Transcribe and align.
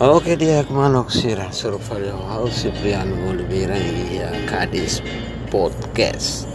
Oke 0.00 0.32
dia 0.32 0.64
kemanok 0.64 1.12
sira 1.12 1.52
suruh 1.52 1.76
valeu 1.76 2.16
hau 2.32 2.48
Cipriano 2.48 3.12
Oliveira 3.28 3.76
iya 3.76 4.32
Kadis 4.48 5.04
Podcast. 5.52 6.48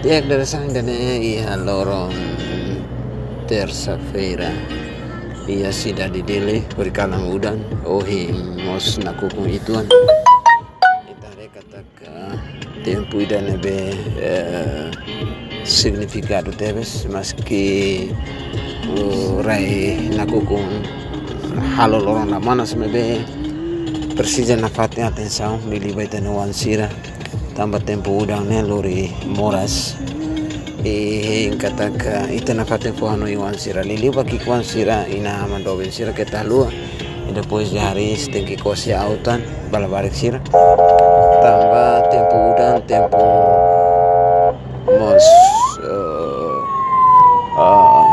Dia 0.00 0.24
dari 0.24 0.48
sang 0.48 0.72
dan 0.72 0.88
iya 0.88 1.52
lorong 1.60 2.16
terça-feira 3.44 4.48
iya 5.44 5.68
sida 5.68 6.08
di 6.08 6.24
dele 6.24 6.64
berkalang 6.72 7.28
udan. 7.28 7.60
Ohi 7.84 8.32
mos 8.64 8.96
nakukung 9.04 9.52
ituan. 9.52 9.84
Itare 11.12 11.52
kataka 11.52 12.40
tempo 12.80 13.20
ida 13.20 13.44
nebe 13.44 13.92
eh, 14.16 14.88
significado 15.68 16.48
tebes 16.56 17.04
maski 17.04 18.08
uh, 18.96 19.44
rai 19.44 20.08
nakukung 20.16 21.01
halo 21.60 22.24
na 22.24 22.40
mana 22.40 22.66
semebe 22.66 23.24
Persija 24.16 24.56
na 24.56 24.68
fatnya 24.68 25.06
atenção 25.08 25.58
milibai 25.68 26.06
tenu 26.08 26.36
wansira 26.36 26.88
tambah 27.56 27.80
tempo 27.84 28.12
udang 28.12 28.48
ne 28.48 28.62
lori 28.62 29.08
moras. 29.24 29.96
E 30.84 31.48
kataka 31.56 32.28
ita 32.28 32.52
na 32.54 32.64
faten 32.64 32.92
po 32.92 33.08
ano 33.08 33.24
iwan 33.24 33.56
sira 33.56 33.80
lili 33.80 34.12
baki 34.12 34.44
kwan 34.44 34.64
sira 34.64 35.08
ina 35.08 35.48
mandoben 35.48 35.88
sira 35.88 36.12
kita 36.12 36.44
lua. 36.44 36.68
E 37.28 37.32
depois 37.32 37.72
de 37.72 37.80
hari 37.80 38.16
tem 38.32 38.44
que 38.44 38.56
kosi 38.56 38.92
autan 38.92 39.40
balabarik 39.72 40.12
sira 40.12 40.40
tambah 41.40 42.12
tempo 42.12 42.36
udang 42.52 42.78
tempo 42.84 43.24
mos 44.92 45.26
uh, 45.80 46.60
uh, 47.56 48.04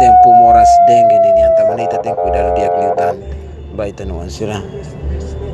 tempo 0.00 0.28
moras 0.40 0.70
dengue 0.88 1.27
tem 1.76 2.14
cuidado 2.14 2.54
dia 2.56 2.68
kliutan 2.68 3.14
baita 3.76 4.04
no 4.04 4.24
sira 4.30 4.62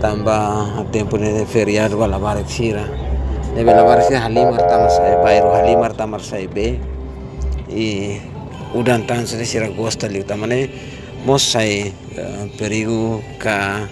tambah 0.01 0.85
tempo 0.93 1.17
de 1.17 1.47
feriado 1.49 1.97
balabarik 1.97 2.49
sira. 2.49 2.85
Debe 3.55 3.71
lavarse 3.73 4.17
halimar 4.19 4.67
tamar 4.67 4.91
sai 4.91 5.17
bayro 5.23 5.55
halimar 5.55 5.95
tamar 5.95 6.21
sai 6.21 6.47
be 6.51 6.77
i 7.71 8.19
udan 8.75 9.07
tan 9.07 9.27
sere 9.27 9.47
sira 9.47 9.69
gosta 9.71 10.09
liu 10.11 10.25
tamane 10.27 10.69
mos 11.25 11.43
sai 11.53 11.95
perigo 12.59 13.23
ka 13.39 13.87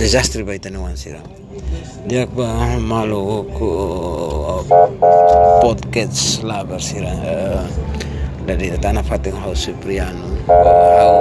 desastre 0.00 0.42
baita 0.48 0.70
no 0.70 0.88
sira 0.96 1.20
dia 2.08 2.24
ba 2.26 2.80
malo 2.80 3.44
ko 3.52 3.70
podcast 5.60 6.40
labar 6.42 6.80
sira 6.80 7.12
uh, 8.44 8.52
dari 8.52 8.76
tanah 8.76 9.00
fating 9.00 9.40
house 9.40 9.64
Cipriano 9.72 10.44
uh, 10.52 10.52
hau 11.00 11.16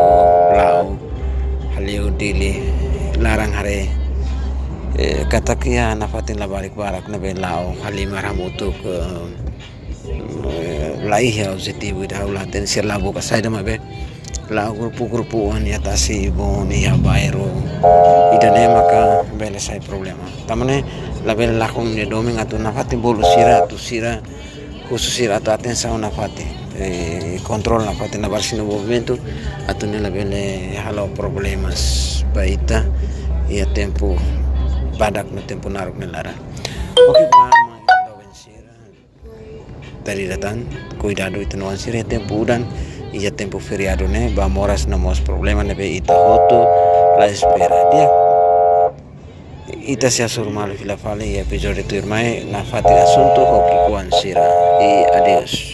lau 0.52 1.00
haliu 1.80 2.12
dili 2.20 2.60
larang 3.18 3.56
hare. 3.56 3.88
Eh, 4.94 5.26
kata 5.26 5.58
kia 5.58 5.98
na 5.98 6.06
fatin 6.06 6.38
la 6.38 6.46
balik 6.46 6.78
barak 6.78 7.10
na 7.10 7.18
ben 7.18 7.42
lao 7.42 7.74
halima 7.82 8.22
ramutuk 8.22 8.78
eh, 8.86 9.26
lai 11.02 11.34
ya 11.34 11.50
objetivo 11.50 12.06
ida 12.06 12.22
ulah 12.30 12.46
ten 12.46 12.70
sir 12.70 12.86
labo 12.86 13.10
ka 13.10 13.18
sai 13.18 13.42
dama 13.42 13.66
be. 13.66 13.82
La 14.54 14.70
grupu 14.70 15.10
grupu 15.10 15.50
an 15.50 15.66
ya 15.66 15.82
tasi 15.82 16.30
bon 16.30 16.70
ya 16.70 16.94
bairo 16.94 17.50
ida 18.38 18.54
ne 18.54 18.70
maka 18.70 19.26
bele 19.34 19.58
sai 19.58 19.82
problema 19.82 20.30
tamane 20.46 20.86
la 21.26 21.34
bele 21.34 21.58
la 21.58 21.66
kun 21.74 21.90
ne 21.96 22.06
domin 22.06 22.38
atu 22.38 22.62
na 22.62 22.70
fatin 22.70 23.02
bolu 23.02 23.26
sira 23.34 23.66
tu 23.66 23.82
sira 23.82 24.22
sira 24.94 25.42
tu 25.42 25.50
atenção 25.50 25.98
na 25.98 26.14
fatin 26.14 26.63
eh, 26.78 27.40
control 27.44 27.86
na 27.86 27.94
fatin 27.94 28.22
na 28.22 28.30
barsino 28.30 28.66
movimento 28.66 29.18
atu 29.68 29.88
ne 29.88 30.00
la 30.00 30.10
bele 30.10 30.74
halo 30.80 31.08
problemas 31.14 32.24
baita 32.34 32.86
ia 33.50 33.66
tempo 33.74 34.16
badak 34.98 35.30
no 35.32 35.42
tempo 35.42 35.70
narok 35.70 35.98
ni 36.00 36.08
lara. 36.08 36.34
Oke 36.94 37.24
pa 37.30 37.50
mga 37.50 37.78
dawen 38.08 38.30
Dari 40.04 40.28
datan, 40.28 40.68
cuidado 41.00 41.40
ito 41.40 41.58
no 41.58 41.74
sira 41.76 42.04
tempo 42.04 42.44
udan 42.44 42.66
iya 43.14 43.30
tempo 43.30 43.62
feriado 43.62 44.10
ne 44.10 44.34
ba 44.34 44.50
moras 44.50 44.90
na 44.90 44.98
mos 44.98 45.22
problema 45.22 45.62
ne 45.64 45.78
be 45.78 45.86
ita 45.86 46.14
hoto 46.18 46.66
la 47.22 47.30
espera 47.30 47.80
dia 47.94 48.10
ita 49.86 50.10
se 50.10 50.26
asurmal 50.26 50.74
fila 50.74 50.98
fale 50.98 51.30
y 51.30 51.38
episodio 51.38 51.86
tu 51.86 51.96
irmai 51.96 52.46
na 52.50 52.66
fati 52.66 52.90
asunto 52.90 53.42
o 53.46 53.58
kikuan 53.70 54.10
sira 54.18 54.42
y 54.82 55.06
adios 55.14 55.73